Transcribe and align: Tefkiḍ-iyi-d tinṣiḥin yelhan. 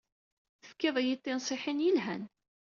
Tefkiḍ-iyi-d 0.61 1.21
tinṣiḥin 1.23 1.79
yelhan. 1.85 2.23